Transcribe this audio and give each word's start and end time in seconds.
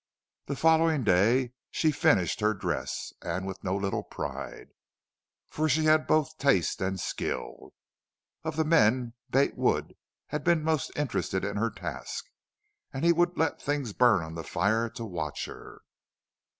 The 0.47 0.55
following 0.55 1.03
day 1.03 1.53
she 1.69 1.91
finished 1.91 2.39
her 2.39 2.55
dress, 2.55 3.13
and 3.21 3.45
with 3.45 3.63
no 3.63 3.75
little 3.75 4.01
pride, 4.01 4.69
for 5.51 5.69
she 5.69 5.83
had 5.83 6.07
both 6.07 6.39
taste 6.39 6.81
and 6.81 6.99
skill. 6.99 7.75
Of 8.43 8.55
the 8.55 8.65
men, 8.65 9.13
Bate 9.29 9.55
Wood 9.55 9.93
had 10.29 10.43
been 10.43 10.63
most 10.63 10.89
interested 10.95 11.45
in 11.45 11.57
her 11.57 11.69
task; 11.69 12.25
and 12.91 13.05
he 13.05 13.13
would 13.13 13.37
let 13.37 13.61
things 13.61 13.93
burn 13.93 14.23
on 14.23 14.33
the 14.33 14.43
fire 14.43 14.89
to 14.89 15.05
watch 15.05 15.45
her. 15.45 15.83